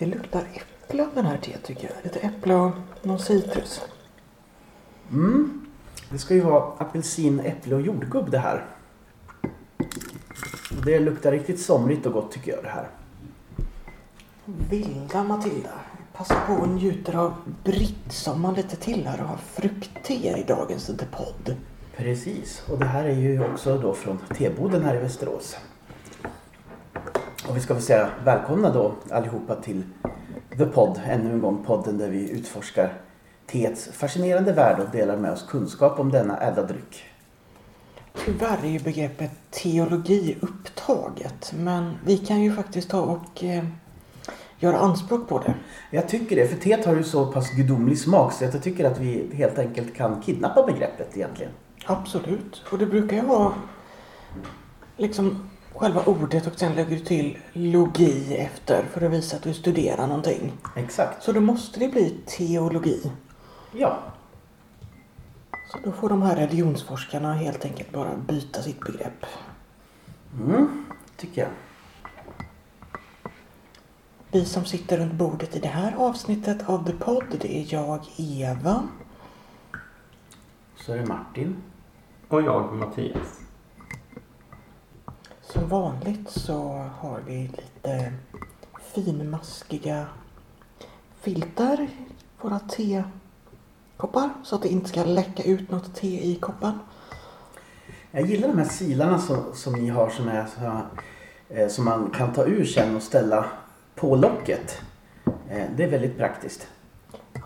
Det 0.00 0.06
luktar 0.06 0.44
äpple 0.54 1.02
av 1.02 1.14
den 1.14 1.26
här 1.26 1.38
teet 1.38 1.62
tycker 1.62 1.84
jag. 1.84 2.04
Lite 2.04 2.18
äpple 2.18 2.54
och 2.54 2.72
någon 3.02 3.18
citrus. 3.18 3.80
Mm. 5.10 5.66
Det 6.10 6.18
ska 6.18 6.34
ju 6.34 6.40
vara 6.40 6.72
apelsin, 6.78 7.40
äpple 7.40 7.74
och 7.74 7.80
jordgubb 7.80 8.30
det 8.30 8.38
här. 8.38 8.66
Det 10.84 11.00
luktar 11.00 11.32
riktigt 11.32 11.60
somrigt 11.60 12.06
och 12.06 12.12
gott 12.12 12.32
tycker 12.32 12.52
jag 12.52 12.64
det 12.64 12.68
här. 12.68 12.88
Vilda 14.44 15.22
Matilda. 15.22 15.70
Passa 16.12 16.34
på 16.46 16.52
och 16.52 16.68
njuter 16.68 17.16
av 17.16 17.34
brittsommaren 17.64 18.54
lite 18.54 18.76
till 18.76 19.06
här 19.06 19.20
och 19.20 19.28
har 19.28 19.36
fruktte 19.36 20.12
i 20.12 20.44
dagens 20.48 20.90
podd. 21.10 21.56
Precis, 21.96 22.62
och 22.68 22.78
det 22.78 22.86
här 22.86 23.04
är 23.04 23.18
ju 23.18 23.44
också 23.44 23.78
då 23.78 23.94
från 23.94 24.18
teboden 24.34 24.84
här 24.84 24.94
i 24.94 24.98
Västerås. 24.98 25.56
Och 27.50 27.56
vi 27.56 27.60
ska 27.60 27.74
väl 27.74 27.82
säga 27.82 28.10
välkomna 28.24 28.70
då 28.70 28.94
allihopa 29.10 29.54
till 29.54 29.82
The 30.58 30.66
Pod, 30.66 31.00
ännu 31.06 31.32
en 31.32 31.40
gång 31.40 31.64
podden 31.64 31.98
där 31.98 32.08
vi 32.08 32.30
utforskar 32.30 32.92
teets 33.46 33.88
fascinerande 33.92 34.52
värld 34.52 34.80
och 34.80 34.90
delar 34.90 35.16
med 35.16 35.32
oss 35.32 35.46
kunskap 35.48 36.00
om 36.00 36.12
denna 36.12 36.40
ädla 36.40 36.62
dryck. 36.62 37.04
Tyvärr 38.24 38.64
är 38.64 38.68
ju 38.68 38.78
begreppet 38.78 39.30
teologi 39.50 40.36
upptaget 40.40 41.52
men 41.56 41.94
vi 42.04 42.18
kan 42.18 42.40
ju 42.40 42.52
faktiskt 42.52 42.90
ta 42.90 43.00
och 43.00 43.44
eh, 43.44 43.64
göra 44.58 44.78
anspråk 44.78 45.28
på 45.28 45.38
det. 45.38 45.54
Jag 45.90 46.08
tycker 46.08 46.36
det, 46.36 46.48
för 46.48 46.56
teet 46.56 46.84
har 46.84 46.96
ju 46.96 47.04
så 47.04 47.26
pass 47.26 47.50
gudomlig 47.50 47.98
smak 47.98 48.32
så 48.32 48.44
jag 48.44 48.62
tycker 48.62 48.84
att 48.84 48.98
vi 48.98 49.34
helt 49.34 49.58
enkelt 49.58 49.94
kan 49.94 50.22
kidnappa 50.22 50.66
begreppet 50.66 51.16
egentligen. 51.16 51.52
Absolut. 51.86 52.62
Och 52.72 52.78
det 52.78 52.86
brukar 52.86 53.16
ju 53.16 53.22
vara 53.22 53.52
liksom 54.96 55.50
själva 55.80 56.02
ordet 56.06 56.46
och 56.46 56.58
sen 56.58 56.74
lägger 56.74 56.90
du 56.90 56.98
till 57.04 57.38
logi 57.52 58.36
efter 58.36 58.84
för 58.84 59.00
att 59.02 59.12
visa 59.12 59.36
att 59.36 59.42
du 59.42 59.54
studerar 59.54 60.06
någonting. 60.06 60.52
Exakt. 60.76 61.22
Så 61.22 61.32
då 61.32 61.40
måste 61.40 61.80
det 61.80 61.88
bli 61.88 62.16
teologi. 62.26 63.12
Ja, 63.72 63.98
Så 65.72 65.78
då 65.84 65.92
får 65.92 66.08
de 66.08 66.22
här 66.22 66.36
religionsforskarna 66.36 67.34
helt 67.34 67.64
enkelt 67.64 67.92
bara 67.92 68.16
byta 68.16 68.62
sitt 68.62 68.80
begrepp. 68.80 69.26
mm, 70.40 70.84
tycker 71.16 71.42
jag. 71.42 71.50
Vi 74.32 74.44
som 74.44 74.64
sitter 74.64 74.98
runt 74.98 75.12
bordet 75.12 75.56
i 75.56 75.58
det 75.58 75.68
här 75.68 75.94
avsnittet 75.98 76.68
av 76.68 76.86
The 76.86 76.92
Pod, 76.92 77.24
det 77.40 77.56
är 77.56 77.74
jag, 77.74 78.00
Eva. 78.16 78.88
Så 80.76 80.92
är 80.92 80.98
det 80.98 81.06
Martin. 81.06 81.56
Och 82.28 82.42
jag, 82.42 82.72
Mattias. 82.76 83.39
Som 85.52 85.68
vanligt 85.68 86.30
så 86.30 86.86
har 86.98 87.20
vi 87.26 87.50
lite 87.56 88.12
finmaskiga 88.94 90.06
filter 91.20 91.80
i 91.80 91.88
våra 92.40 92.58
tekoppar 92.58 94.30
så 94.44 94.56
att 94.56 94.62
det 94.62 94.68
inte 94.68 94.88
ska 94.88 95.04
läcka 95.04 95.42
ut 95.42 95.70
något 95.70 95.94
te 95.94 96.30
i 96.30 96.34
koppen. 96.34 96.78
Jag 98.10 98.26
gillar 98.26 98.48
de 98.48 98.58
här 98.58 98.64
silarna 98.64 99.18
som, 99.18 99.44
som 99.54 99.72
ni 99.72 99.88
har 99.88 100.10
som, 100.10 100.28
är, 100.28 100.46
eh, 101.48 101.68
som 101.68 101.84
man 101.84 102.10
kan 102.10 102.32
ta 102.32 102.44
ur 102.44 102.64
sen 102.64 102.96
och 102.96 103.02
ställa 103.02 103.44
på 103.94 104.16
locket. 104.16 104.82
Eh, 105.26 105.66
det 105.76 105.84
är 105.84 105.90
väldigt 105.90 106.16
praktiskt. 106.16 106.68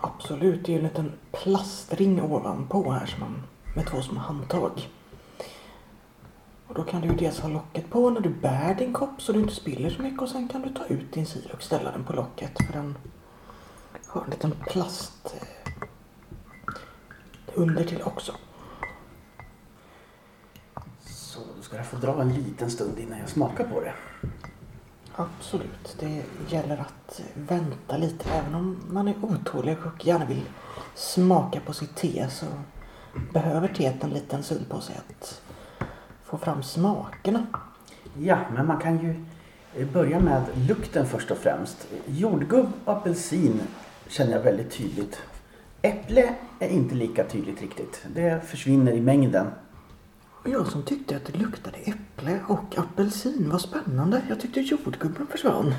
Absolut, 0.01 0.65
det 0.65 0.71
är 0.71 0.73
ju 0.73 0.79
en 0.79 0.87
liten 0.87 1.11
plastring 1.31 2.21
ovanpå 2.21 2.91
här 2.91 3.05
som 3.05 3.19
man, 3.19 3.43
med 3.75 3.87
två 3.87 4.01
små 4.01 4.19
handtag. 4.19 4.89
Och 6.67 6.75
då 6.75 6.83
kan 6.83 7.01
du 7.01 7.07
ju 7.07 7.15
dels 7.15 7.39
ha 7.39 7.49
locket 7.49 7.89
på 7.89 8.09
när 8.09 8.21
du 8.21 8.29
bär 8.29 8.75
din 8.75 8.93
kopp 8.93 9.21
så 9.21 9.31
du 9.31 9.39
inte 9.39 9.55
spiller 9.55 9.89
så 9.89 10.01
mycket 10.01 10.21
och 10.21 10.29
sen 10.29 10.47
kan 10.47 10.61
du 10.61 10.69
ta 10.69 10.85
ut 10.85 11.13
din 11.13 11.25
sil 11.31 11.49
och 11.53 11.63
ställa 11.63 11.91
den 11.91 12.03
på 12.03 12.13
locket 12.13 12.51
för 12.65 12.73
den 12.73 12.97
har 14.07 14.23
en 14.23 14.29
liten 14.29 14.51
plast 14.51 15.35
eh, 15.35 15.73
under 17.53 17.83
till 17.83 18.01
också. 18.03 18.31
Så 21.05 21.39
då 21.57 21.61
ska 21.61 21.77
jag 21.77 21.85
få 21.85 21.97
dra 21.97 22.21
en 22.21 22.33
liten 22.33 22.71
stund 22.71 22.99
innan 22.99 23.19
jag 23.19 23.29
smakar 23.29 23.63
på 23.63 23.81
det. 23.81 23.93
Absolut, 25.15 25.95
det 25.99 26.23
gäller 26.49 26.77
att 26.77 27.21
vänta 27.33 27.97
lite 27.97 28.29
även 28.29 28.55
om 28.55 28.79
man 28.89 29.07
är 29.07 29.15
otålig 29.21 29.77
och 29.85 30.05
gärna 30.05 30.25
vill 30.25 30.45
smaka 30.95 31.59
på 31.59 31.73
sitt 31.73 31.95
te 31.95 32.29
så 32.29 32.45
behöver 33.33 33.67
teet 33.67 34.03
en 34.03 34.09
liten 34.09 34.43
stund 34.43 34.69
på 34.69 34.81
sig 34.81 34.95
att 34.97 35.41
få 36.25 36.37
fram 36.37 36.63
smakerna. 36.63 37.47
Ja, 38.19 38.37
men 38.55 38.67
man 38.67 38.77
kan 38.79 38.99
ju 38.99 39.25
eh, 39.75 39.87
börja 39.87 40.19
med 40.19 40.43
lukten 40.67 41.05
först 41.05 41.31
och 41.31 41.37
främst. 41.37 41.87
Jordgubb 42.05 42.67
och 42.85 42.93
apelsin 42.93 43.61
känner 44.07 44.31
jag 44.31 44.41
väldigt 44.41 44.71
tydligt. 44.71 45.21
Äpple 45.81 46.35
är 46.59 46.69
inte 46.69 46.95
lika 46.95 47.23
tydligt 47.23 47.61
riktigt. 47.61 48.05
Det 48.15 48.41
försvinner 48.47 48.91
i 48.91 49.01
mängden. 49.01 49.47
Och 50.31 50.49
jag 50.49 50.67
som 50.67 50.83
tyckte 50.83 51.15
att 51.15 51.25
det 51.25 51.37
luktade 51.37 51.77
äpple 51.77 52.39
och 52.47 52.77
apelsin, 52.77 53.49
vad 53.51 53.61
spännande. 53.61 54.21
Jag 54.29 54.39
tyckte 54.39 54.59
jordgubben 54.59 55.27
försvann. 55.27 55.73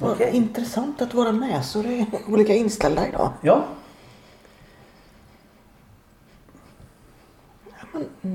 Vad 0.00 0.12
Okej. 0.12 0.30
intressant 0.36 1.02
att 1.02 1.14
våra 1.14 1.32
näsor 1.32 1.86
är 1.86 2.06
olika 2.28 2.54
inställda 2.54 3.08
idag. 3.08 3.32
Ja, 3.40 3.64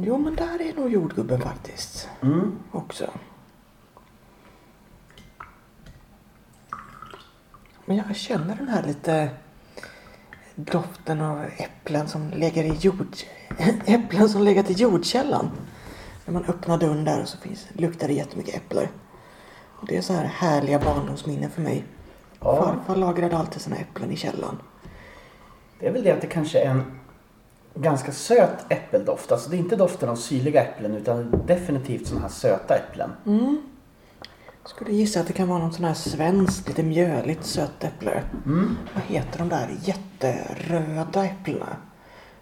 Jo 0.03 0.17
men 0.17 0.35
där 0.35 0.61
är 0.61 0.73
nog 0.73 0.91
jordgubben 0.91 1.41
faktiskt 1.41 2.09
mm. 2.21 2.59
också. 2.71 3.09
Men 7.85 7.97
jag 7.97 8.15
känner 8.15 8.55
den 8.55 8.67
här 8.67 8.83
lite 8.83 9.29
doften 10.55 11.21
av 11.21 11.45
äpplen 11.57 12.07
som 12.07 12.29
legat 12.29 12.65
i 12.65 12.77
jord... 12.79 13.15
äpplen 13.85 14.29
som 14.29 14.43
legat 14.43 14.69
i 14.69 14.73
jordkällan. 14.73 15.51
När 16.25 16.33
man 16.33 16.45
öppnar 16.45 16.77
dörren 16.77 17.03
där 17.03 17.25
så 17.25 17.37
finns, 17.37 17.67
luktar 17.73 18.07
det 18.07 18.13
jättemycket 18.13 18.55
äpplen. 18.55 18.87
Och 19.75 19.87
det 19.87 19.97
är 19.97 20.01
så 20.01 20.13
här 20.13 20.25
härliga 20.25 20.79
barndomsminnen 20.79 21.51
för 21.51 21.61
mig. 21.61 21.85
Ja. 22.39 22.55
Farfar 22.55 22.95
lagrade 22.95 23.37
alltid 23.37 23.61
sina 23.61 23.75
äpplen 23.75 24.11
i 24.11 24.15
källaren. 24.15 24.57
Det 25.79 25.87
är 25.87 25.91
väl 25.91 26.03
det 26.03 26.11
att 26.11 26.21
det 26.21 26.27
kanske 26.27 26.59
är 26.59 26.69
en 26.69 27.00
ganska 27.75 28.11
söt 28.11 28.65
äppeldoft. 28.69 29.31
Alltså 29.31 29.49
det 29.49 29.55
är 29.55 29.59
inte 29.59 29.75
doften 29.75 30.09
av 30.09 30.15
syrliga 30.15 30.63
äpplen 30.63 30.95
utan 30.95 31.43
definitivt 31.45 32.07
sådana 32.07 32.21
här 32.21 32.33
söta 32.33 32.75
äpplen. 32.75 33.11
Mm. 33.25 33.61
Skulle 34.65 34.91
gissa 34.91 35.19
att 35.19 35.27
det 35.27 35.33
kan 35.33 35.47
vara 35.47 35.59
någon 35.59 35.73
sån 35.73 35.85
här 35.85 35.93
svenskt, 35.93 36.67
lite 36.67 36.83
mjöligt 36.83 37.43
sött 37.43 37.83
äpple. 37.83 38.23
Mm. 38.45 38.77
Vad 38.93 39.03
heter 39.03 39.39
de 39.39 39.49
där 39.49 39.69
jätteröda 39.81 41.25
äpplena? 41.25 41.67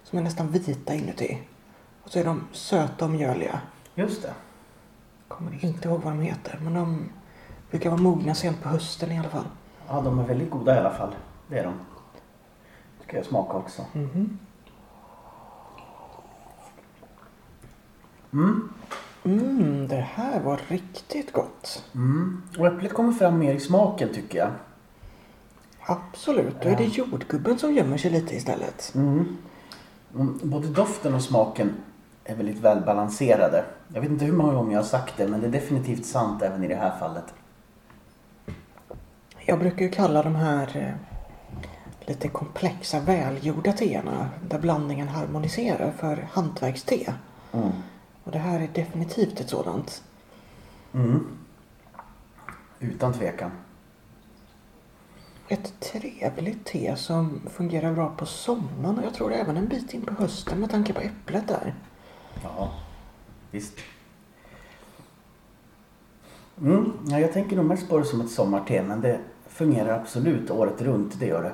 Som 0.04 0.20
är 0.20 0.24
nästan 0.24 0.48
vita 0.48 0.94
inuti. 0.94 1.38
Och 2.04 2.12
så 2.12 2.20
är 2.20 2.26
de 2.26 2.48
söta 2.52 3.06
och 3.06 3.12
mjöliga. 3.12 3.62
Just 3.96 4.22
det. 4.22 4.34
Kommer 5.28 5.66
inte 5.66 5.88
ihåg 5.88 6.02
vad 6.04 6.14
de 6.14 6.22
heter. 6.22 6.60
Men 6.64 6.74
de 6.74 7.10
brukar 7.70 7.90
vara 7.90 8.02
mogna 8.02 8.36
sent 8.36 8.62
på 8.64 8.70
hösten 8.70 9.12
i 9.12 9.20
alla 9.20 9.30
fall. 9.30 9.48
Ja, 9.88 10.02
de 10.02 10.20
är 10.20 10.24
väldigt 10.24 10.50
goda 10.50 10.76
i 10.76 10.80
alla 10.80 10.92
fall. 10.92 11.16
Det 11.48 11.60
är 11.60 11.64
de. 11.64 11.74
Ska 13.04 13.18
jag 13.18 13.26
smaka 13.26 13.58
också. 13.58 13.86
Mhm. 13.94 14.40
Mm. 18.34 18.70
Mm, 19.24 19.88
det 19.88 20.06
här 20.14 20.40
var 20.40 20.60
riktigt 20.68 21.34
gott. 21.34 21.84
Mm. 21.96 22.42
Och 22.58 22.68
äpplet 22.68 22.94
kommer 22.94 23.12
fram 23.12 23.40
mer 23.40 23.54
i 23.54 23.60
smaken 23.60 24.10
tycker 24.14 24.38
jag. 24.38 24.52
Absolut, 25.86 26.62
då 26.62 26.70
är 26.70 26.76
det 26.76 26.84
jordgubben 26.84 27.60
som 27.60 27.74
gömmer 27.74 27.98
sig 27.98 28.12
lite 28.12 28.36
istället. 28.36 28.92
Mm. 28.96 29.38
Mm, 30.16 30.40
Både 30.44 30.68
doften 30.68 31.14
och 31.14 31.22
smaken 31.22 31.72
är 32.24 32.36
väldigt 32.36 32.60
välbalanserade. 32.60 33.66
Jag 33.94 34.02
vet 34.02 34.10
inte 34.10 34.26
hur 34.26 34.34
många 34.34 34.54
gånger 34.54 34.72
jag 34.72 34.80
har 34.80 34.86
sagt 34.88 35.18
det 35.18 35.28
men 35.28 35.42
det 35.42 35.48
är 35.48 35.52
definitivt 35.52 36.06
sant 36.06 36.42
även 36.42 36.64
i 36.64 36.68
det 36.68 36.76
här 36.76 37.00
fallet. 37.00 37.34
Jag 39.46 39.60
brukar 39.60 39.86
ju 39.86 39.92
kalla 39.92 40.24
de 40.24 40.36
här 40.36 40.78
eh, 40.78 40.94
lite 42.08 42.28
komplexa 42.28 43.00
välgjorda 43.00 43.74
teerna 43.74 44.30
där 44.50 44.60
blandningen 44.60 45.08
harmoniserar 45.08 45.92
för 45.92 46.28
hantverkste. 46.32 47.14
Mm. 47.52 47.72
Och 48.30 48.34
det 48.34 48.40
här 48.40 48.60
är 48.60 48.70
definitivt 48.74 49.40
ett 49.40 49.50
sådant. 49.50 50.04
Mm. 50.94 51.28
Utan 52.80 53.14
tvekan. 53.14 53.52
Ett 55.48 55.74
trevligt 55.80 56.66
te 56.66 56.96
som 56.96 57.42
fungerar 57.50 57.94
bra 57.94 58.10
på 58.18 58.26
sommaren 58.26 58.98
och 59.00 59.06
jag 59.06 59.14
tror 59.14 59.34
även 59.34 59.58
en 59.58 59.68
bit 59.68 59.94
in 59.94 60.02
på 60.02 60.14
hösten 60.14 60.60
med 60.60 60.70
tanke 60.70 60.94
på 60.94 61.02
äpplet 61.02 61.48
där. 61.48 61.76
Ja, 62.44 62.74
visst. 63.52 63.74
Mm. 66.62 66.92
Ja, 67.08 67.20
jag 67.20 67.34
tänker 67.34 67.56
nog 67.56 67.66
mest 67.66 67.90
på 67.90 67.98
det 67.98 68.06
som 68.06 68.22
ett 68.22 68.32
sommarte 68.32 68.84
men 68.84 69.02
det 69.02 69.20
fungerar 69.48 70.00
absolut 70.00 70.52
året 70.52 70.82
runt, 70.82 71.20
det 71.20 71.26
gör 71.26 71.44
det. 71.44 71.54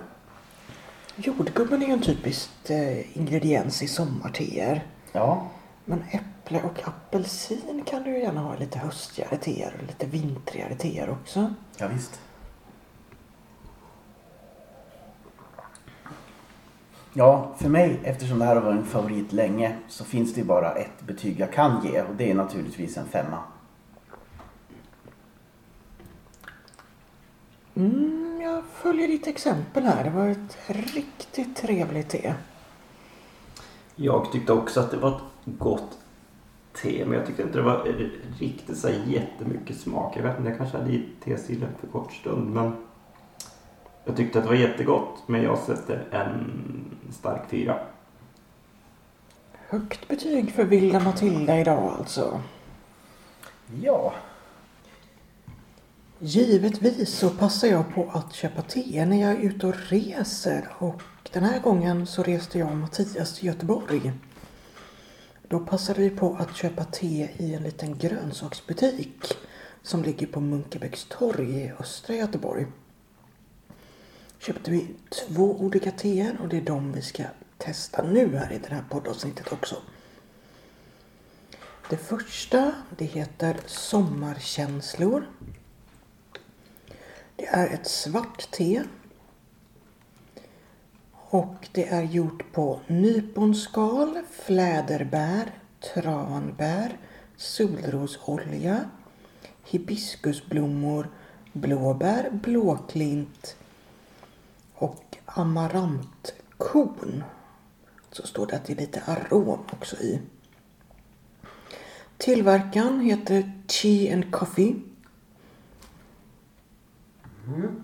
Jordgubben 1.15 1.81
är 1.81 1.87
ju 1.87 1.93
en 1.93 2.01
typisk 2.01 2.69
eh, 2.69 3.17
ingrediens 3.17 3.83
i 3.83 3.87
sommarteer. 3.87 4.83
Ja, 5.11 5.47
men 5.85 6.03
äpple 6.11 6.63
och 6.63 6.87
apelsin 6.87 7.83
kan 7.85 8.03
du 8.03 8.09
ju 8.09 8.19
gärna 8.19 8.41
ha 8.41 8.55
lite 8.55 8.79
höstigare 8.79 9.37
teer 9.37 9.75
och 9.79 9.87
lite 9.87 10.05
vintrigare 10.05 10.75
teer 10.75 11.09
också. 11.09 11.53
Ja, 11.77 11.87
visst. 11.87 12.19
Ja, 17.13 17.53
för 17.57 17.69
mig, 17.69 17.99
eftersom 18.03 18.39
det 18.39 18.45
här 18.45 18.55
har 18.55 18.61
varit 18.61 18.77
en 18.77 18.85
favorit 18.85 19.33
länge, 19.33 19.75
så 19.87 20.03
finns 20.03 20.33
det 20.33 20.41
ju 20.41 20.47
bara 20.47 20.71
ett 20.75 21.01
betyg 21.01 21.39
jag 21.39 21.53
kan 21.53 21.85
ge 21.85 22.01
och 22.01 22.15
det 22.15 22.31
är 22.31 22.35
naturligtvis 22.35 22.97
en 22.97 23.07
femma. 23.07 23.37
Mm, 27.75 28.41
jag 28.41 28.63
följer 28.73 29.07
ditt 29.07 29.27
exempel 29.27 29.83
här. 29.83 30.03
Det 30.03 30.09
var 30.09 30.27
ett 30.27 30.57
riktigt 30.67 31.55
trevligt 31.55 32.09
te. 32.09 32.33
Jag 33.95 34.31
tyckte 34.31 34.53
också 34.53 34.79
att 34.79 34.91
det 34.91 34.97
var 34.97 35.09
ett 35.09 35.21
gott 35.45 35.97
te. 36.73 37.05
Men 37.05 37.17
jag 37.17 37.27
tyckte 37.27 37.41
inte 37.41 37.57
det 37.57 37.63
var 37.63 37.95
riktigt 38.39 38.77
så 38.77 38.89
jättemycket 39.05 39.77
smak. 39.77 40.17
Jag 40.17 40.23
vet 40.23 40.37
inte, 40.37 40.49
jag 40.49 40.57
kanske 40.57 40.77
hade 40.77 40.91
i 40.91 41.09
testilen 41.23 41.69
för 41.79 41.87
kort 41.87 42.13
stund. 42.13 42.53
Men 42.53 42.75
jag 44.05 44.15
tyckte 44.15 44.37
att 44.39 44.45
det 44.45 44.49
var 44.49 44.57
jättegott. 44.57 45.23
Men 45.27 45.43
jag 45.43 45.57
sätter 45.57 46.07
en 46.11 47.11
stark 47.11 47.49
fyra. 47.49 47.79
Högt 49.69 50.07
betyg 50.07 50.51
för 50.51 50.63
Vilda 50.63 50.99
Matilda 50.99 51.59
idag 51.59 51.93
alltså. 51.99 52.41
Ja, 53.81 54.13
Givetvis 56.19 57.17
så 57.17 57.29
passar 57.29 57.67
jag 57.67 57.93
på 57.95 58.09
att 58.13 58.33
köpa 58.33 58.61
te 58.61 59.05
när 59.05 59.21
jag 59.21 59.31
är 59.31 59.39
ute 59.39 59.67
och 59.67 59.75
reser 59.89 60.67
och 60.77 61.01
den 61.31 61.43
här 61.43 61.59
gången 61.59 62.07
så 62.07 62.23
reste 62.23 62.59
jag 62.59 62.69
och 62.69 62.77
Mattias 62.77 63.35
till 63.35 63.47
Göteborg. 63.47 64.11
Då 65.47 65.59
passade 65.59 66.01
vi 66.01 66.09
på 66.09 66.35
att 66.35 66.55
köpa 66.55 66.83
te 66.83 67.29
i 67.37 67.53
en 67.53 67.63
liten 67.63 67.97
grönsaksbutik 67.97 69.37
som 69.81 70.03
ligger 70.03 70.27
på 70.27 70.39
Munkebäcks 70.39 71.05
torg 71.09 71.61
i 71.61 71.71
östra 71.79 72.15
Göteborg. 72.15 72.65
Köpte 74.39 74.71
vi 74.71 74.87
två 75.09 75.55
olika 75.55 75.91
teer 75.91 76.37
och 76.41 76.49
det 76.49 76.57
är 76.57 76.61
de 76.61 76.91
vi 76.91 77.01
ska 77.01 77.23
testa 77.57 78.03
nu 78.03 78.35
här 78.37 78.51
i 78.51 78.59
det 78.59 78.75
här 78.75 78.83
poddavsnittet 78.89 79.53
också. 79.53 79.75
Det 81.89 81.97
första 81.97 82.71
det 82.97 83.05
heter 83.05 83.57
Sommarkänslor 83.65 85.25
det 87.35 87.45
är 87.45 87.73
ett 87.73 87.87
svart 87.87 88.51
te. 88.51 88.83
Och 91.35 91.67
det 91.71 91.87
är 91.87 92.03
gjort 92.03 92.51
på 92.51 92.79
nyponskal, 92.87 94.19
fläderbär, 94.31 95.51
tranbär, 95.93 96.97
solrosolja, 97.37 98.89
hibiskusblommor, 99.63 101.09
blåbär, 101.53 102.29
blåklint 102.31 103.57
och 104.73 105.17
amarantkorn. 105.25 107.23
Så 108.11 108.27
står 108.27 108.47
det 108.47 108.55
att 108.55 108.65
det 108.65 108.73
är 108.73 108.77
lite 108.77 109.03
arom 109.05 109.59
också 109.71 109.95
i. 109.95 110.21
Tillverkaren 112.17 112.99
heter 112.99 113.51
Tea 113.67 114.13
and 114.13 114.31
Coffee 114.31 114.75
mm. 117.47 117.83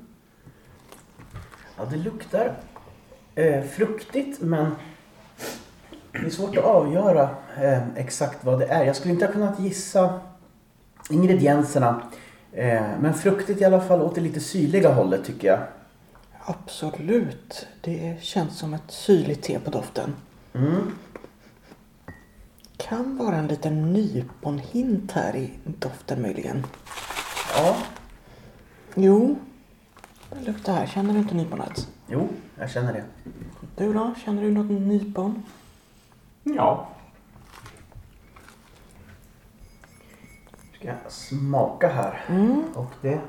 Ja, 1.78 1.86
det 1.86 1.98
luktar 1.98 2.71
eh, 3.36 3.64
fruktigt 3.64 4.42
men 4.42 4.76
det 6.12 6.26
är 6.26 6.30
svårt 6.30 6.58
att 6.58 6.64
avgöra 6.64 7.30
eh, 7.62 7.88
exakt 7.96 8.46
vad 8.46 8.60
det 8.60 8.66
är. 8.66 8.86
Jag 8.86 8.96
skulle 8.96 9.14
inte 9.14 9.26
ha 9.26 9.34
kunnat 9.34 9.60
gissa 9.60 10.20
ingredienserna. 11.10 12.02
Eh, 12.52 12.84
men 13.00 13.14
fruktigt 13.14 13.62
i 13.62 13.66
alla 13.66 13.82
fall 13.82 14.02
åt 14.02 14.16
det 14.16 14.22
lite 14.22 14.40
syrliga 14.40 14.94
hållet 14.94 15.26
tycker 15.26 15.48
jag. 15.48 15.60
Absolut. 16.46 17.68
Det 17.82 18.18
känns 18.22 18.58
som 18.58 18.74
ett 18.74 18.92
syrligt 18.92 19.44
te 19.44 19.60
på 19.60 19.72
doften. 19.72 20.16
Mm. 20.54 20.92
Kan 22.78 23.18
vara 23.18 23.36
en 23.36 23.48
liten 23.48 23.94
nyponhint 23.94 25.12
här 25.12 25.36
i 25.36 25.52
doften 25.64 26.22
möjligen. 26.22 26.66
Ja, 27.58 27.78
Jo, 28.96 29.36
det 30.30 30.46
luktar 30.46 30.74
här. 30.74 30.86
Känner 30.86 31.14
du 31.14 31.20
inte 31.20 31.36
nyponet? 31.36 31.88
Jo, 32.12 32.28
jag 32.60 32.70
känner 32.70 32.94
det. 32.94 33.04
Du 33.76 33.94
då? 33.94 34.14
Känner 34.26 34.42
du 34.42 34.52
något 34.52 34.70
nypon? 34.70 35.44
Ja, 36.44 36.88
Ska 40.82 40.88
jag 40.88 41.12
smaka 41.12 41.88
här. 41.88 42.26
Mm. 42.30 42.64
Och 42.76 42.92
det... 43.02 43.20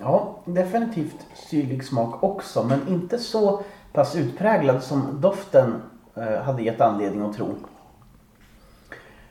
Ja, 0.00 0.38
definitivt 0.44 1.26
syrlig 1.34 1.84
smak 1.84 2.22
också. 2.22 2.64
Men 2.64 2.88
inte 2.88 3.18
så 3.18 3.62
pass 3.92 4.16
utpräglad 4.16 4.82
som 4.82 5.20
doften 5.20 5.82
eh, 6.14 6.42
hade 6.42 6.62
gett 6.62 6.80
anledning 6.80 7.22
att 7.22 7.36
tro. 7.36 7.54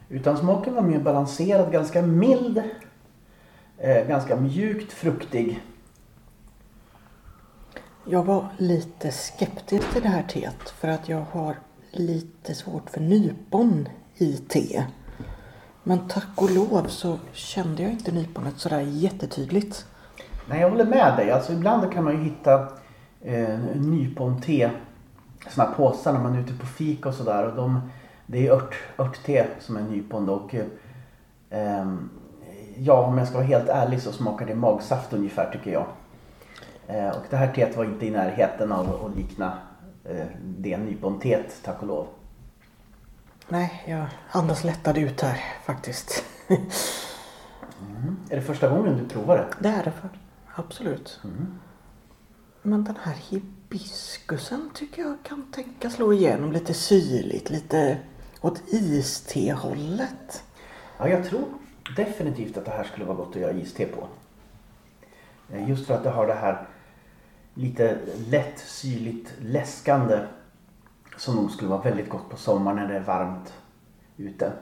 Utan 0.10 0.38
smaken 0.38 0.76
var 0.76 0.82
mer 0.82 1.00
balanserad, 1.00 1.72
ganska 1.72 2.02
mild. 2.02 2.64
Eh, 3.82 4.08
ganska 4.08 4.36
mjukt 4.36 4.94
fruktig. 4.94 5.64
Jag 8.06 8.24
var 8.24 8.48
lite 8.58 9.12
skeptisk 9.12 9.94
till 9.94 10.02
det 10.02 10.08
här 10.08 10.24
teet 10.24 10.70
för 10.70 10.88
att 10.88 11.10
jag 11.10 11.26
har 11.32 11.56
lite 11.92 12.56
svårt 12.56 12.90
för 12.90 13.02
nypon 13.02 13.90
i 14.16 14.38
te. 14.38 14.84
Men 15.84 16.08
tack 16.08 16.42
och 16.42 16.52
lov 16.52 16.88
så 16.88 17.20
kände 17.34 17.84
jag 17.84 17.92
inte 17.92 18.12
nyponet 18.12 18.58
sådär 18.58 18.80
jättetydligt. 18.80 19.86
Nej, 20.46 20.62
jag 20.62 20.70
håller 20.70 20.86
med 20.86 21.18
dig. 21.18 21.32
Alltså 21.32 21.54
ibland 21.54 21.94
kan 21.94 22.04
man 22.04 22.14
ju 22.14 22.24
hitta 22.24 22.68
eh, 23.22 23.60
nypon-te, 23.76 24.70
här 25.58 25.74
påsar 25.74 26.14
när 26.14 26.20
man 26.20 26.36
är 26.36 26.40
ute 26.40 26.54
på 26.54 26.66
fika 26.66 27.10
och 27.10 27.16
sådär. 27.16 27.48
Och 27.48 27.56
de, 27.56 27.82
det 28.26 28.48
är 28.48 28.52
ört, 28.52 28.76
örtte 28.98 29.48
som 29.60 29.78
är 29.78 29.82
nypon 29.82 30.26
då. 30.26 30.34
Och, 30.34 30.56
eh, 30.56 30.66
ehm, 31.50 32.10
ja, 32.82 33.06
om 33.06 33.18
jag 33.18 33.28
ska 33.28 33.38
vara 33.38 33.48
helt 33.48 33.70
ärlig 33.70 34.02
så 34.02 34.12
smakar 34.12 34.46
det 34.46 34.56
magsaft 34.56 35.14
ungefär 35.14 35.52
tycker 35.52 35.72
jag. 35.72 35.86
Eh, 36.88 37.10
och 37.10 37.24
det 37.30 37.38
här 37.38 37.54
teet 37.54 37.78
var 37.78 37.86
inte 37.86 38.06
i 38.06 38.12
närheten 38.12 38.72
av 38.72 39.06
att 39.06 39.18
likna 39.18 39.58
eh, 40.06 40.26
det 40.42 40.78
nypon-teet, 40.78 41.60
tack 41.64 41.82
och 41.82 41.88
lov. 41.88 42.08
Nej, 43.48 43.84
jag 43.88 44.06
andas 44.32 44.64
lättad 44.64 44.98
ut 44.98 45.22
här 45.22 45.40
faktiskt. 45.66 46.24
Är 48.30 48.36
det 48.36 48.42
första 48.42 48.70
gången 48.70 48.98
du 48.98 49.10
provar 49.10 49.38
det? 49.38 49.70
Det 49.70 49.70
är 49.76 49.84
det 49.84 49.92
för. 49.92 50.10
Absolut. 50.56 51.20
Men 52.62 52.84
den 52.84 52.96
här 53.02 53.16
hibiskusen 53.30 54.70
tycker 54.74 55.02
jag 55.02 55.18
kan 55.24 55.52
tänka 55.52 55.90
slå 55.90 56.14
igenom 56.14 56.52
lite 56.52 56.74
syrligt, 56.74 57.50
lite 57.50 57.98
åt 58.42 58.62
iste-hållet. 58.68 60.44
Ja, 60.98 61.08
jag 61.08 61.26
tror 61.26 61.46
definitivt 61.96 62.58
att 62.58 62.66
det 62.66 62.72
här 62.72 62.84
skulle 62.84 63.06
vara 63.06 63.18
gott 63.18 63.36
att 63.36 63.42
göra 63.42 63.52
iste 63.52 63.86
på. 63.86 64.08
Eh, 65.54 65.70
Just 65.70 65.88
för 65.88 65.94
att 65.94 66.04
det 66.04 66.10
har 66.10 66.28
det 66.28 66.34
här 66.34 66.68
lite 67.54 67.98
lätt 68.30 68.60
syrligt 68.60 69.34
läskande 69.42 70.20
som 71.18 71.36
nog 71.36 71.52
skulle 71.52 71.70
vara 71.70 71.82
väldigt 71.82 72.10
gott 72.10 72.30
på 72.30 72.38
sommaren 72.38 72.78
när 72.78 72.88
det 72.88 72.96
är 72.96 73.04
varmt 73.04 73.54
ute. 74.18 74.54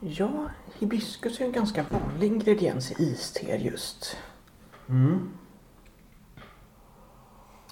Ja, 0.00 0.50
hibiskus 0.78 1.40
är 1.40 1.44
en 1.44 1.52
ganska 1.52 1.84
vanlig 1.90 2.26
ingrediens 2.32 2.92
i 2.92 2.94
iste 3.02 3.56
just. 3.56 4.16
Mm. 4.88 5.30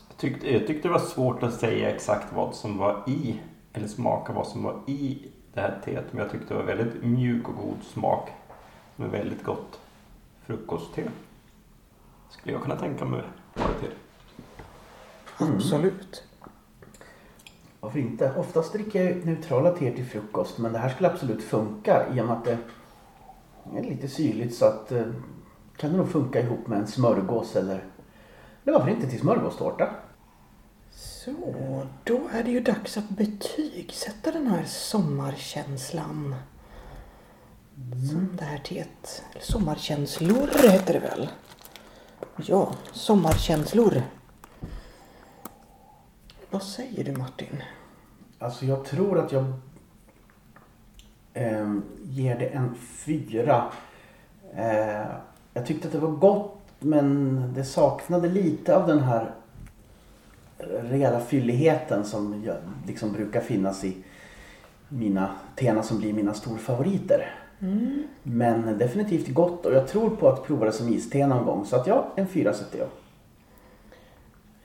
jag 0.08 0.16
tyckte, 0.16 0.52
jag 0.52 0.66
tyckte 0.66 0.88
det 0.88 0.92
var 0.92 1.00
svårt 1.00 1.42
att 1.42 1.54
säga 1.54 1.90
exakt 1.90 2.32
vad 2.32 2.54
som 2.54 2.78
var 2.78 3.04
i, 3.06 3.40
eller 3.72 3.88
smaka 3.88 4.32
vad 4.32 4.46
som 4.46 4.62
var 4.62 4.82
i 4.86 5.28
det 5.54 5.60
här 5.60 5.80
teet. 5.84 6.04
Men 6.10 6.22
jag 6.22 6.30
tyckte 6.30 6.48
det 6.48 6.54
var 6.54 6.62
väldigt 6.62 7.02
mjuk 7.02 7.48
och 7.48 7.56
god 7.56 7.82
smak. 7.82 8.30
Med 8.96 9.10
väldigt 9.10 9.44
gott 9.44 9.80
frukostte. 10.46 11.02
Skulle 12.30 12.52
jag 12.52 12.62
kunna 12.62 12.76
tänka 12.76 13.04
mig 13.04 13.22
ha 13.54 13.68
det 13.68 13.74
till. 13.80 13.94
Absolut. 15.36 16.24
Varför 17.80 17.98
inte? 17.98 18.34
Oftast 18.36 18.72
dricker 18.72 19.04
jag 19.04 19.26
neutrala 19.26 19.70
teer 19.70 19.94
till 19.94 20.06
frukost 20.06 20.58
men 20.58 20.72
det 20.72 20.78
här 20.78 20.88
skulle 20.88 21.10
absolut 21.10 21.42
funka 21.42 22.06
i 22.14 22.20
och 22.20 22.26
med 22.26 22.36
att 22.36 22.44
det 22.44 22.58
är 23.76 23.82
lite 23.82 24.08
syrligt 24.08 24.54
så 24.54 24.64
att 24.64 24.92
eh, 24.92 25.06
kan 25.76 25.90
det 25.90 25.96
nog 25.96 26.08
funka 26.08 26.40
ihop 26.40 26.66
med 26.66 26.78
en 26.78 26.86
smörgås 26.86 27.56
eller 27.56 27.84
eller 28.64 28.78
varför 28.78 28.90
inte 28.90 29.06
till 29.06 29.20
smörgåstårta? 29.20 29.90
Så, 30.94 31.86
då 32.04 32.20
är 32.32 32.42
det 32.44 32.50
ju 32.50 32.60
dags 32.60 32.96
att 32.96 33.08
betygsätta 33.08 34.32
den 34.32 34.46
här 34.46 34.64
sommarkänslan. 34.64 36.34
Som 38.10 38.36
det 38.38 38.44
här 38.44 38.58
teet. 38.58 39.22
Sommarkänslor 39.40 40.48
heter 40.70 40.92
det 40.92 41.00
väl? 41.00 41.28
Ja, 42.36 42.72
sommarkänslor. 42.92 44.02
Vad 46.50 46.62
säger 46.62 47.04
du 47.04 47.12
Martin? 47.12 47.62
Alltså 48.38 48.66
jag 48.66 48.84
tror 48.84 49.18
att 49.18 49.32
jag 49.32 49.44
eh, 51.34 51.74
ger 52.04 52.38
det 52.38 52.46
en 52.46 52.74
fyra. 52.74 53.72
Eh, 54.54 55.06
jag 55.54 55.66
tyckte 55.66 55.88
att 55.88 55.92
det 55.92 55.98
var 55.98 56.10
gott 56.10 56.58
men 56.78 57.52
det 57.54 57.64
saknade 57.64 58.28
lite 58.28 58.76
av 58.76 58.86
den 58.86 59.00
här 59.00 59.34
rejäla 60.70 61.20
fylligheten 61.20 62.04
som 62.04 62.42
jag, 62.46 62.56
liksom 62.86 63.12
brukar 63.12 63.40
finnas 63.40 63.84
i 63.84 63.96
mina 64.88 65.30
teerna 65.56 65.82
som 65.82 65.98
blir 65.98 66.12
mina 66.12 66.34
storfavoriter. 66.34 67.34
Mm. 67.60 68.02
Men 68.22 68.78
definitivt 68.78 69.28
gott 69.28 69.66
och 69.66 69.74
jag 69.74 69.88
tror 69.88 70.10
på 70.10 70.28
att 70.28 70.44
prova 70.44 70.66
det 70.66 70.72
som 70.72 70.88
iste 70.88 71.26
någon 71.26 71.44
gång. 71.44 71.66
Så 71.66 71.76
att 71.76 71.86
ja, 71.86 72.12
en 72.16 72.28
fyra 72.28 72.54
sätter 72.54 72.78
jag. 72.78 72.88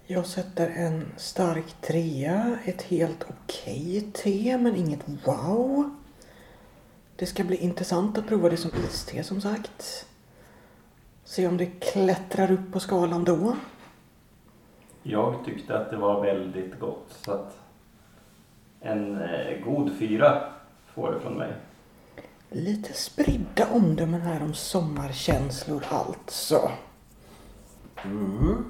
Jag 0.09 0.25
sätter 0.25 0.69
en 0.69 1.05
stark 1.17 1.81
trea, 1.81 2.57
ett 2.65 2.81
helt 2.81 3.25
okej 3.29 4.07
te 4.13 4.57
men 4.57 4.75
inget 4.75 4.99
wow. 5.25 5.89
Det 7.15 7.25
ska 7.25 7.43
bli 7.43 7.57
intressant 7.57 8.17
att 8.17 8.27
prova 8.27 8.49
det 8.49 8.57
som 8.57 8.71
iste 8.89 9.23
som 9.23 9.41
sagt. 9.41 10.05
Se 11.23 11.47
om 11.47 11.57
det 11.57 11.65
klättrar 11.65 12.51
upp 12.51 12.71
på 12.73 12.79
skalan 12.79 13.23
då. 13.23 13.55
Jag 15.09 15.45
tyckte 15.45 15.79
att 15.79 15.91
det 15.91 15.97
var 15.97 16.21
väldigt 16.21 16.79
gott. 16.79 17.17
Så 17.21 17.31
att 17.31 17.59
en 18.81 19.21
eh, 19.21 19.65
god 19.65 19.91
fyra 19.99 20.43
får 20.93 21.11
det 21.11 21.19
från 21.19 21.33
mig. 21.33 21.53
Lite 22.49 22.93
spridda 22.93 23.67
omdömen 23.71 24.21
här 24.21 24.43
om 24.43 24.53
sommarkänslor 24.53 25.83
alltså. 25.89 26.71
Mm. 28.03 28.65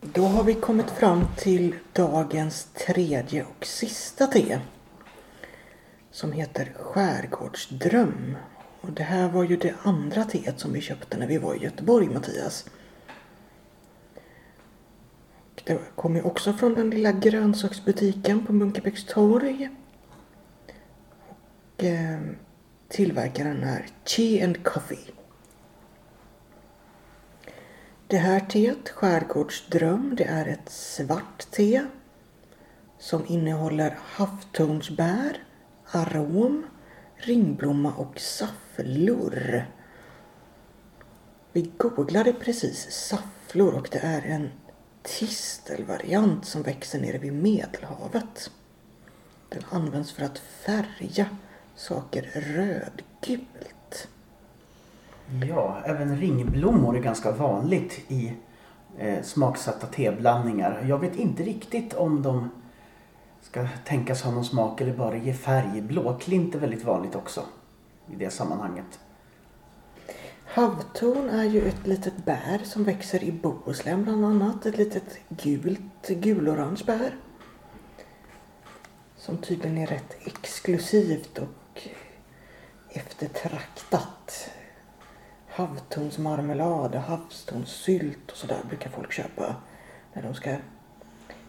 Då 0.00 0.22
har 0.22 0.44
vi 0.44 0.54
kommit 0.54 0.90
fram 0.90 1.24
till 1.36 1.74
dagens 1.92 2.64
tredje 2.64 3.44
och 3.44 3.66
sista 3.66 4.26
te. 4.26 4.58
Som 6.10 6.32
heter 6.32 6.72
Skärgårdsdröm. 6.74 8.36
Och 8.80 8.92
det 8.92 9.02
här 9.02 9.28
var 9.28 9.44
ju 9.44 9.56
det 9.56 9.74
andra 9.82 10.24
teet 10.24 10.60
som 10.60 10.72
vi 10.72 10.80
köpte 10.80 11.18
när 11.18 11.26
vi 11.26 11.38
var 11.38 11.54
i 11.54 11.64
Göteborg 11.64 12.08
Mattias. 12.08 12.64
Det 15.66 15.78
kom 15.96 16.16
ju 16.16 16.22
också 16.22 16.52
från 16.52 16.74
den 16.74 16.90
lilla 16.90 17.12
grönsaksbutiken 17.12 18.46
på 18.46 18.52
Munkebäcks 18.52 19.04
torg. 19.04 19.70
Och 21.28 21.84
eh, 21.84 22.20
tillverkaren 22.88 23.62
är 23.62 23.86
Tea 24.04 24.44
and 24.44 24.64
Coffee. 24.64 25.12
Det 28.06 28.16
här 28.16 28.40
teet, 28.40 28.88
Skärgårdsdröm, 28.88 30.14
det 30.16 30.24
är 30.24 30.46
ett 30.46 30.68
svart 30.68 31.50
te 31.50 31.84
som 32.98 33.26
innehåller 33.26 33.98
havtornsbär, 34.02 35.44
arom, 35.90 36.66
ringblomma 37.16 37.92
och 37.92 38.20
safflor. 38.20 39.64
Vi 41.52 41.72
googlade 41.76 42.32
precis 42.32 42.90
safflor 42.90 43.74
och 43.74 43.88
det 43.92 43.98
är 43.98 44.22
en 44.22 44.50
tistelvariant 45.06 46.44
som 46.44 46.62
växer 46.62 47.00
nere 47.00 47.18
vid 47.18 47.32
Medelhavet. 47.32 48.50
Den 49.48 49.62
används 49.70 50.12
för 50.12 50.24
att 50.24 50.38
färga 50.38 51.26
saker 51.74 52.22
rödgult. 52.34 54.08
Ja, 55.48 55.82
även 55.84 56.20
ringblommor 56.20 56.96
är 56.96 57.00
ganska 57.00 57.32
vanligt 57.32 58.00
i 58.08 58.32
eh, 58.98 59.22
smaksatta 59.22 59.86
teblandningar. 59.86 60.84
Jag 60.88 60.98
vet 60.98 61.16
inte 61.16 61.42
riktigt 61.42 61.94
om 61.94 62.22
de 62.22 62.50
ska 63.42 63.68
tänkas 63.84 64.22
ha 64.22 64.30
någon 64.30 64.44
smak 64.44 64.80
eller 64.80 64.96
bara 64.96 65.16
ge 65.16 65.34
färg. 65.34 65.80
Blåklint 65.80 66.54
är 66.54 66.58
väldigt 66.58 66.84
vanligt 66.84 67.14
också 67.14 67.42
i 68.12 68.16
det 68.16 68.30
sammanhanget. 68.30 68.98
Havtorn 70.56 71.28
är 71.28 71.44
ju 71.44 71.68
ett 71.68 71.86
litet 71.86 72.16
bär 72.16 72.60
som 72.64 72.84
växer 72.84 73.24
i 73.24 73.32
Bohuslän 73.32 74.04
bland 74.04 74.24
annat. 74.24 74.66
Ett 74.66 74.76
litet 74.76 75.18
gult, 75.28 76.08
gulorange 76.08 76.82
bär. 76.86 77.16
Som 79.16 79.38
tydligen 79.38 79.78
är 79.78 79.86
rätt 79.86 80.16
exklusivt 80.26 81.38
och 81.38 81.88
eftertraktat. 82.88 84.50
Havtornsmarmelad 85.46 86.94
och 86.94 87.00
havstornssylt 87.00 88.30
och 88.30 88.36
sådär 88.36 88.60
brukar 88.68 88.90
folk 88.90 89.12
köpa 89.12 89.56
när 90.12 90.22
de 90.22 90.34
ska 90.34 90.56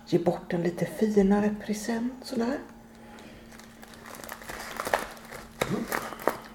ge 0.08 0.20
bort 0.20 0.54
en 0.54 0.64
lite 0.64 0.86
finare 0.86 1.56
present 1.66 2.14
sådär. 2.26 2.58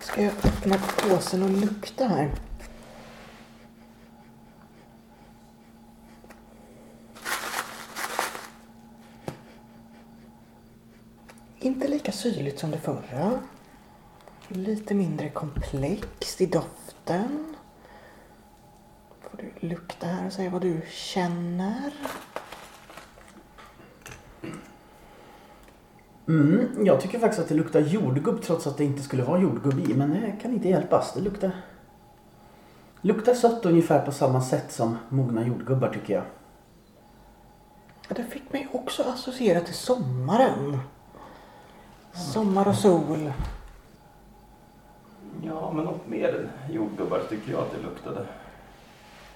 Ska 0.03 0.23
jag 0.23 0.33
öppna 0.33 0.79
påsen 0.79 1.43
och 1.43 1.51
lukta 1.51 2.07
här? 2.07 2.31
Inte 11.59 11.89
lika 11.89 12.13
syrligt 12.13 12.59
som 12.59 12.71
det 12.71 12.79
förra. 12.79 13.41
Lite 14.49 14.95
mindre 14.95 15.31
komplext 15.31 16.41
i 16.41 16.47
doften. 16.47 17.57
Får 19.21 19.37
du 19.37 19.69
lukta 19.69 20.07
här 20.07 20.27
och 20.27 20.33
säga 20.33 20.51
vad 20.51 20.63
du 20.63 20.81
känner. 20.91 21.93
Mm, 26.29 26.87
jag 26.87 27.01
tycker 27.01 27.19
faktiskt 27.19 27.43
att 27.43 27.49
det 27.49 27.55
luktar 27.55 27.81
jordgubb 27.81 28.43
trots 28.43 28.67
att 28.67 28.77
det 28.77 28.85
inte 28.85 29.03
skulle 29.03 29.23
vara 29.23 29.41
jordgubb 29.41 29.79
i. 29.91 29.95
Men 29.95 30.11
det 30.11 30.35
kan 30.43 30.53
inte 30.53 30.69
hjälpas. 30.69 31.15
Det 31.15 31.21
luktar, 31.21 31.51
luktar 33.01 33.35
sött 33.35 33.67
ungefär 33.67 34.07
på 34.07 34.13
samma 34.13 34.41
sätt 34.41 34.73
som 34.73 34.99
mogna 35.09 35.47
jordgubbar 35.47 35.89
tycker 35.89 36.15
jag. 36.15 36.23
Ja, 38.09 38.15
Det 38.17 38.25
fick 38.25 38.53
mig 38.53 38.69
också 38.73 39.03
associera 39.03 39.61
till 39.61 39.75
sommaren. 39.75 40.79
Sommar 42.13 42.69
och 42.69 42.77
sol. 42.77 43.33
Ja, 45.43 45.73
men 45.73 45.85
något 45.85 46.09
mer 46.09 46.29
än 46.39 46.75
jordgubbar 46.75 47.21
tycker 47.31 47.53
jag 47.53 47.61
att 47.61 47.73
det 47.73 47.83
luktade. 47.83 48.27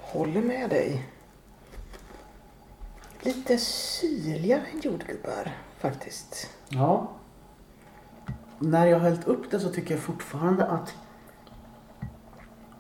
Håller 0.01 0.43
med 0.43 0.71
dig. 0.71 1.07
Lite 3.27 3.59
syrligare 3.59 4.63
än 4.73 4.81
jordgubbar 4.81 5.53
faktiskt. 5.79 6.51
Ja. 6.69 7.09
När 8.59 8.87
jag 8.87 8.99
har 8.99 9.11
hällt 9.11 9.27
upp 9.27 9.51
det 9.51 9.61
så 9.61 9.69
tycker 9.69 9.95
jag 9.95 10.03
fortfarande 10.03 10.67
att 10.67 10.95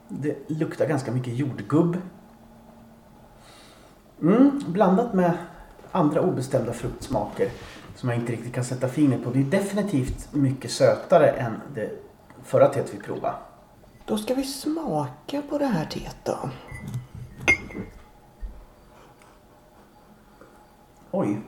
det 0.09 0.50
luktar 0.50 0.87
ganska 0.87 1.12
mycket 1.12 1.37
jordgubb. 1.37 1.97
Mm, 4.23 4.62
blandat 4.67 5.15
med 5.15 5.33
andra 5.93 6.21
obestämda 6.21 6.73
fruktsmaker 6.73 7.50
som 7.97 8.09
jag 8.09 8.19
inte 8.19 8.33
riktigt 8.33 8.55
kan 8.55 8.65
sätta 8.65 8.88
fingret 8.88 9.25
på. 9.25 9.31
Det 9.31 9.41
är 9.41 9.45
definitivt 9.45 10.35
mycket 10.35 10.71
sötare 10.71 11.31
än 11.31 11.61
det 11.75 11.91
förra 12.45 12.69
teet 12.69 12.95
vi 12.95 12.99
provade. 12.99 13.37
Då 14.05 14.19
ska 14.19 14.35
vi 14.35 14.45
smaka 14.45 15.43
på 15.49 15.59
det 15.59 15.67
här 15.67 15.85
teet 15.85 16.17
då. 16.25 16.50
Oj, 21.18 21.40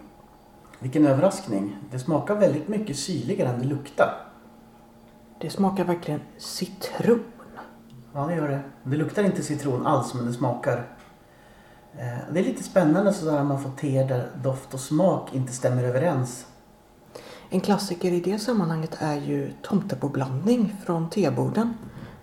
vilken 0.79 1.07
överraskning. 1.07 1.77
Det 1.91 1.99
smakar 1.99 2.35
väldigt 2.35 2.69
mycket 2.69 2.99
syrligare 2.99 3.49
än 3.49 3.59
det 3.61 3.67
luktar. 3.67 4.27
Det 5.41 5.51
smakar 5.51 5.85
verkligen 5.85 6.21
citron. 6.39 7.25
Ja, 8.15 8.27
det 8.27 8.35
gör 8.35 8.49
det. 8.49 8.61
Det 8.83 8.97
luktar 8.97 9.23
inte 9.23 9.43
citron 9.43 9.87
alls, 9.87 10.15
men 10.15 10.27
det 10.27 10.33
smakar... 10.33 10.77
Eh, 11.93 12.33
det 12.33 12.41
är 12.41 12.45
lite 12.45 12.63
spännande 12.63 13.13
sådär 13.13 13.33
när 13.33 13.45
man 13.45 13.63
får 13.63 13.71
teer 13.71 14.09
där 14.09 14.31
doft 14.43 14.75
och 14.75 14.81
smak 14.81 15.35
inte 15.35 15.53
stämmer 15.53 15.85
överens. 15.85 16.47
En 17.51 17.61
klassiker 17.61 18.13
i 18.13 18.21
det 18.21 18.39
sammanhanget 18.39 18.97
är 18.99 19.17
ju 19.17 19.53
tomteboblandning 19.63 20.77
från 20.85 21.11
teboden. 21.11 21.75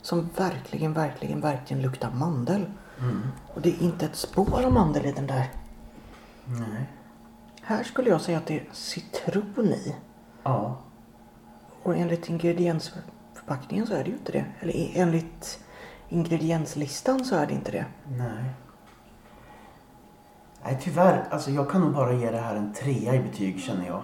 Som 0.02 0.30
verkligen, 0.38 0.94
verkligen, 0.94 1.42
verkligen 1.42 1.82
luktar 1.82 2.12
mandel. 2.12 2.66
Mm. 3.00 3.22
Och 3.54 3.62
det 3.62 3.70
är 3.70 3.84
inte 3.84 4.06
ett 4.06 4.16
spår 4.16 4.64
av 4.66 4.74
mandel 4.74 5.06
i 5.06 5.12
den 5.12 5.28
där. 5.28 5.52
Nej. 6.46 6.90
Här 7.68 7.84
skulle 7.84 8.10
jag 8.10 8.22
säga 8.22 8.38
att 8.38 8.46
det 8.46 8.60
är 8.60 8.66
citron 8.72 9.66
i. 9.68 9.96
Ja. 10.44 10.78
Och 11.84 11.96
enligt 11.96 12.30
ingrediensförpackningen 12.30 13.88
så 13.88 13.94
är 13.94 14.04
det 14.04 14.10
ju 14.10 14.16
inte 14.16 14.32
det. 14.32 14.46
Eller 14.60 14.74
i- 14.76 14.92
enligt 15.00 15.60
ingredienslistan 16.10 17.26
så 17.26 17.36
är 17.36 17.48
det 17.48 17.54
inte 17.54 17.72
det. 17.72 17.86
Nej. 18.18 18.44
Nej, 20.64 20.78
tyvärr. 20.82 21.28
Alltså 21.32 21.52
jag 21.52 21.70
kan 21.70 21.82
nog 21.82 21.94
bara 21.94 22.14
ge 22.14 22.32
det 22.32 22.38
här 22.40 22.56
en 22.56 22.74
trea 22.74 23.16
i 23.16 23.20
betyg 23.20 23.60
känner 23.60 23.86
jag. 23.88 24.04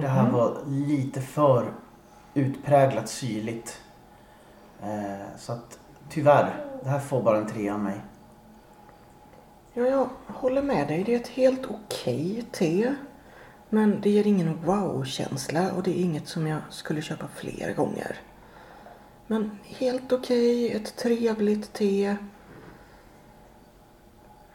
Det 0.00 0.08
här 0.08 0.22
Mhm. 0.22 0.32
var 0.32 0.56
lite 0.66 1.20
för 1.20 1.72
utpräglat 2.34 3.08
syrligt. 3.08 3.80
Eh, 4.82 5.26
så 5.38 5.52
att 5.52 5.78
tyvärr, 6.08 6.64
det 6.84 6.88
här 6.90 6.98
får 7.00 7.22
bara 7.22 7.38
en 7.38 7.46
trea 7.46 7.74
av 7.74 7.80
mig. 7.80 8.00
Ja, 9.74 9.86
jag 9.86 10.08
håller 10.26 10.62
med 10.62 10.88
dig. 10.88 11.04
Det 11.04 11.14
är 11.14 11.20
ett 11.20 11.28
helt 11.28 11.66
okej 11.66 12.44
te. 12.52 12.94
Men 13.68 14.00
det 14.00 14.10
ger 14.10 14.26
ingen 14.26 14.64
wow-känsla 14.64 15.72
och 15.72 15.82
det 15.82 15.90
är 15.90 16.02
inget 16.02 16.28
som 16.28 16.46
jag 16.46 16.60
skulle 16.70 17.02
köpa 17.02 17.28
fler 17.28 17.74
gånger. 17.74 18.20
Men 19.26 19.58
helt 19.64 20.12
okej, 20.12 20.72
ett 20.72 20.96
trevligt 20.96 21.72
te. 21.72 22.16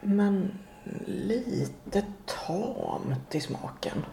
Men 0.01 0.59
lite 1.05 2.05
tamt 2.25 3.35
i 3.35 3.41
smaken. 3.41 4.05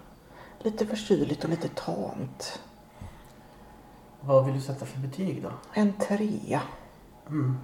Lite 0.59 0.87
för 0.87 0.97
syrligt 0.97 1.45
och 1.45 1.51
lite 1.51 1.69
tamt. 1.69 2.61
Vad 4.21 4.45
vill 4.45 4.55
du 4.55 4.61
sätta 4.61 4.87
för 4.87 4.99
betyg 4.99 5.43
då? 5.43 5.53
En 5.75 5.93
trea. 5.93 6.63
Mm. 7.29 7.59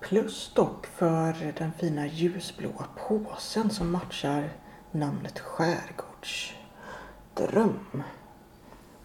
Plus 0.00 0.52
dock 0.54 0.86
för 0.86 1.52
den 1.58 1.72
fina 1.72 2.06
ljusblåa 2.06 2.86
påsen 3.08 3.70
som 3.70 3.92
matchar 3.92 4.50
namnet 4.90 5.38
Skärgårdsdröm. 5.38 8.02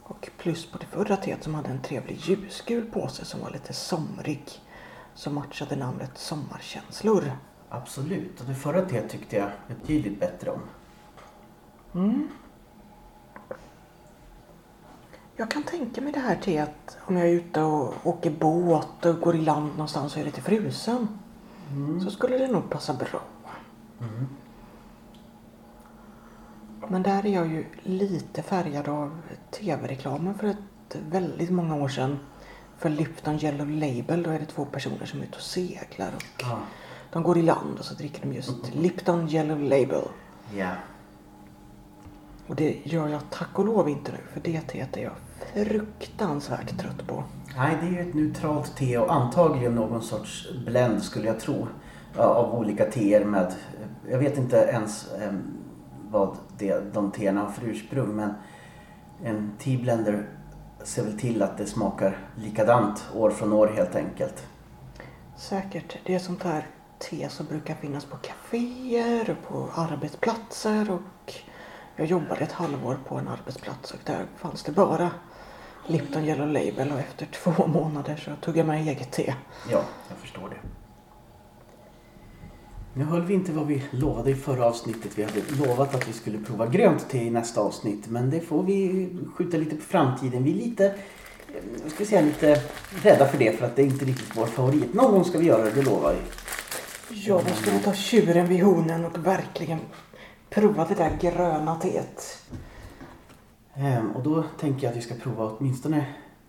Och 0.02 0.30
plus 0.38 0.66
på 0.66 0.78
det 0.78 0.86
förra 0.86 1.18
teet 1.18 1.44
som 1.44 1.56
hade 1.56 1.70
en 1.70 1.82
trevlig 1.82 2.18
ljusgul 2.18 2.86
påse 2.86 3.26
som 3.26 3.42
var 3.42 3.52
lite 3.52 3.74
somrig. 3.74 4.44
Som 5.14 5.36
matchade 5.36 5.76
namnet 5.76 6.18
Sommarkänslor. 6.18 7.32
Absolut. 7.70 8.42
Och 8.42 8.46
det 8.46 8.56
förra 8.56 8.86
teet 8.86 9.10
tyckte 9.10 9.36
jag 9.36 9.52
betydligt 9.68 10.20
bättre 10.20 10.52
om. 10.52 10.62
Mm. 11.94 12.30
Jag 15.38 15.52
kan 15.52 15.64
tänka 15.64 16.02
mig 16.02 16.14
det 16.14 16.20
här 16.20 16.36
teet 16.36 16.98
om 17.00 17.18
jag 17.18 17.28
är 17.28 17.32
ute 17.32 17.62
och 17.62 17.94
åker 18.04 18.32
båt 18.32 19.06
och 19.06 19.20
går 19.20 19.36
i 19.36 19.42
land 19.42 19.70
någonstans 19.72 20.16
och 20.16 20.22
är 20.22 20.26
lite 20.26 20.42
frusen. 20.42 21.08
Så 22.04 22.12
skulle 22.12 22.38
det 22.38 22.48
nog 22.48 22.70
passa 22.70 22.94
bra. 22.94 23.22
Mm. 24.00 24.28
Men 26.88 27.04
där 27.04 27.26
är 27.26 27.30
jag 27.34 27.48
ju 27.48 27.66
lite 27.84 28.42
färgad 28.42 28.88
av 28.90 29.18
tv-reklamen 29.52 30.34
för 30.38 30.48
ett 30.48 30.96
väldigt 31.10 31.50
många 31.50 31.76
år 31.76 31.88
sedan. 31.88 32.20
För 32.78 32.90
Lipton 32.90 33.40
Yellow 33.44 33.70
Label. 33.70 34.24
Då 34.24 34.30
är 34.30 34.40
det 34.40 34.46
två 34.46 34.66
personer 34.66 35.06
som 35.06 35.20
är 35.20 35.24
ute 35.24 35.36
och 35.36 35.42
seglar. 35.42 36.12
Och 36.16 36.24
Ja. 36.42 36.60
de 37.12 37.24
går 37.24 37.38
i 37.38 37.42
land 37.42 37.80
och 37.80 37.86
så 37.86 37.94
dricker 37.94 38.22
de 38.22 38.34
just 38.34 38.74
Lipton 38.76 39.30
Yellow 39.30 39.60
Label. 39.60 40.04
Ja. 40.56 40.70
Och 42.48 42.56
det 42.56 42.78
gör 42.84 43.08
jag 43.08 43.22
tack 43.30 43.60
och 43.60 43.66
lov 43.66 43.90
inte 43.90 44.12
nu. 44.12 44.18
För 44.34 44.40
det 44.40 44.62
teet 44.62 44.98
är 44.98 45.02
jag 45.02 45.14
fruktansvärt 45.54 46.80
trött 46.80 47.08
på. 47.08 47.24
Nej, 47.58 47.78
det 47.82 47.88
är 47.88 47.92
ju 47.92 48.10
ett 48.10 48.14
neutralt 48.14 48.78
te 48.78 48.98
och 48.98 49.14
antagligen 49.14 49.76
någon 49.76 50.02
sorts 50.02 50.48
blend 50.66 51.04
skulle 51.04 51.28
jag 51.28 51.40
tro. 51.40 51.68
Av 52.18 52.56
olika 52.56 52.86
teer 52.86 53.26
med, 53.26 53.54
jag 54.10 54.18
vet 54.18 54.38
inte 54.38 54.58
ens 54.58 55.14
eh, 55.14 55.34
vad 56.10 56.38
det, 56.58 56.94
de 56.94 57.12
teerna 57.12 57.42
har 57.42 57.50
för 57.50 57.68
ursprung 57.68 58.16
men 58.16 58.34
en 59.24 59.52
tea-blender 59.60 60.30
ser 60.84 61.04
väl 61.04 61.20
till 61.20 61.42
att 61.42 61.58
det 61.58 61.66
smakar 61.66 62.18
likadant 62.36 63.06
år 63.16 63.30
från 63.30 63.54
år 63.54 63.68
helt 63.68 63.96
enkelt. 63.96 64.48
Säkert. 65.38 65.98
Det 66.06 66.16
är 66.16 66.20
sånt 66.20 66.44
här 66.44 66.68
te 67.00 67.30
som 67.30 67.46
brukar 67.46 67.76
finnas 67.76 68.06
på 68.06 68.18
kaféer 68.18 69.30
och 69.30 69.50
på 69.50 69.70
arbetsplatser. 69.82 70.92
Och 70.92 71.34
jag 71.96 72.08
jobbade 72.08 72.42
ett 72.42 72.52
halvår 72.52 72.98
på 73.08 73.16
en 73.16 73.28
arbetsplats 73.28 73.92
och 73.92 74.00
där 74.06 74.26
fanns 74.38 74.64
det 74.64 74.72
bara 74.72 75.12
Lipton 75.88 76.26
Yellow 76.26 76.48
Label 76.48 76.92
och 76.92 77.00
efter 77.00 77.26
två 77.26 77.68
månader 77.68 78.16
så 78.16 78.32
tog 78.42 78.58
jag 78.58 78.68
med 78.68 78.88
eget 78.88 79.12
te. 79.12 79.34
Ja, 79.72 79.82
jag 80.10 80.18
förstår 80.18 80.50
det. 80.50 80.70
Nu 82.94 83.04
höll 83.04 83.22
vi 83.22 83.34
inte 83.34 83.52
vad 83.52 83.68
vi 83.68 83.84
lovade 83.92 84.32
i 84.32 84.36
förra 84.36 84.66
avsnittet. 84.66 85.18
Vi 85.18 85.24
hade 85.24 85.42
lovat 85.68 85.96
att 85.96 86.08
vi 86.08 86.14
skulle 86.14 86.38
prova 86.38 86.68
grönt 86.68 87.10
te 87.10 87.18
i 87.18 87.30
nästa 87.30 87.62
avsnitt. 87.62 88.08
Men 88.08 88.30
det 88.30 88.42
får 88.42 88.64
vi 88.64 89.10
skjuta 89.36 89.58
lite 89.58 89.76
på 89.76 89.82
framtiden. 89.82 90.44
Vi 90.44 90.52
är 90.52 90.56
lite, 90.56 90.96
jag 91.84 91.92
ska 91.92 92.06
säga, 92.06 92.22
lite 92.22 92.62
rädda 93.04 93.28
för 93.28 93.38
det 93.38 93.52
för 93.60 93.66
att 93.66 93.76
det 93.76 93.82
är 93.82 93.86
inte 93.86 94.06
riktigt 94.06 94.38
vår 94.38 94.46
favorit. 94.46 94.94
Någon 94.94 95.12
gång 95.12 95.26
ska 95.26 95.38
vi 95.38 95.46
göra 95.46 95.64
det, 95.64 95.72
det 95.72 95.82
lovar 95.82 96.14
vi. 96.14 96.20
Ja, 97.10 97.42
då 97.48 97.54
ska 97.54 97.72
vi 97.72 97.80
ta 97.80 97.94
tjuren 97.94 98.48
vid 98.48 98.64
hornen 98.64 99.06
och 99.06 99.26
verkligen 99.26 99.80
prova 100.56 100.86
det 100.86 100.96
där 100.96 101.18
gröna 101.22 101.76
teet. 101.76 102.44
Ehm, 103.74 104.12
och 104.12 104.24
då 104.24 104.44
tänker 104.60 104.84
jag 104.84 104.92
att 104.92 104.98
vi 104.98 105.02
ska 105.02 105.16
prova 105.16 105.46
åtminstone 105.46 106.06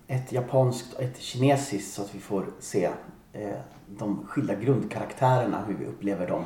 ett 0.06 0.32
japanskt 0.32 0.92
och 0.94 1.02
ett 1.02 1.20
kinesiskt 1.20 1.94
så 1.94 2.02
att 2.02 2.14
vi 2.14 2.20
får 2.20 2.46
se 2.60 2.90
eh, 3.32 3.58
de 3.86 4.26
skilda 4.26 4.54
grundkaraktärerna, 4.54 5.64
hur 5.66 5.74
vi 5.74 5.84
upplever 5.84 6.28
dem. 6.28 6.44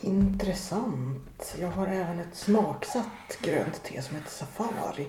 Intressant. 0.00 1.56
Jag 1.60 1.70
har 1.70 1.86
även 1.86 2.20
ett 2.20 2.34
smaksatt 2.34 3.38
grönt 3.42 3.82
te 3.82 4.02
som 4.02 4.16
heter 4.16 4.30
Safari. 4.30 5.06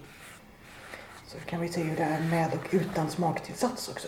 Så 1.28 1.38
kan 1.38 1.62
vi 1.62 1.68
se 1.68 1.84
hur 1.84 1.98
det 1.98 2.04
är 2.04 2.22
med 2.22 2.54
och 2.54 2.68
utan 2.72 3.10
smaktillsats 3.10 3.90
också. 3.90 4.08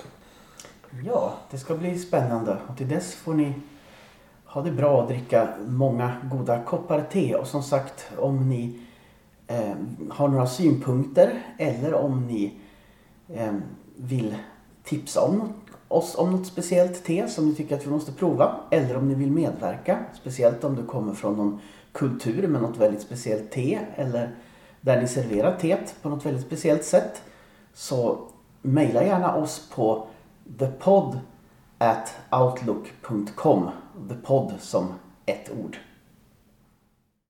Ja, 1.06 1.34
det 1.52 1.58
ska 1.58 1.75
bli 1.75 1.99
spännande 1.99 2.58
och 2.67 2.78
till 2.78 2.89
dess 2.89 3.15
får 3.15 3.34
ni 3.34 3.54
ha 4.49 4.62
det 4.62 4.71
bra 4.71 5.01
och 5.01 5.07
dricka 5.07 5.49
många 5.67 6.12
goda 6.31 6.63
koppar 6.63 7.01
te. 7.01 7.35
Och 7.35 7.47
som 7.47 7.63
sagt, 7.63 8.12
om 8.17 8.49
ni 8.49 8.79
eh, 9.47 9.75
har 10.09 10.27
några 10.27 10.47
synpunkter 10.47 11.41
eller 11.57 11.93
om 11.93 12.27
ni 12.27 12.53
eh, 13.33 13.53
vill 13.95 14.35
tipsa 14.83 15.21
om 15.21 15.53
oss 15.88 16.15
om 16.17 16.31
något 16.31 16.47
speciellt 16.47 17.03
te 17.03 17.27
som 17.27 17.49
ni 17.49 17.55
tycker 17.55 17.75
att 17.75 17.85
vi 17.85 17.89
måste 17.89 18.12
prova 18.12 18.55
eller 18.71 18.97
om 18.97 19.07
ni 19.07 19.15
vill 19.15 19.31
medverka, 19.31 19.99
speciellt 20.13 20.63
om 20.63 20.75
du 20.75 20.85
kommer 20.85 21.13
från 21.13 21.38
någon 21.38 21.59
kultur 21.91 22.47
med 22.47 22.62
något 22.62 22.77
väldigt 22.77 23.01
speciellt 23.01 23.51
te 23.51 23.79
eller 23.95 24.35
där 24.81 25.01
ni 25.01 25.07
serverar 25.07 25.57
teet 25.57 25.95
på 26.01 26.09
något 26.09 26.25
väldigt 26.25 26.45
speciellt 26.45 26.83
sätt 26.83 27.21
så 27.73 28.27
mejla 28.62 29.03
gärna 29.03 29.35
oss 29.35 29.69
på 29.75 30.07
thepod 30.57 31.19
at 31.77 32.15
outlook.com. 32.31 33.69
The 34.07 34.15
podd 34.15 34.53
som 34.59 34.93
ett 35.25 35.51
ord. 35.63 35.77